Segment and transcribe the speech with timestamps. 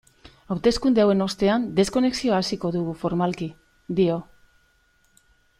[0.53, 3.53] Hauteskunde hauen ostean deskonexioa hasiko dugu formalki,
[4.01, 4.21] dio.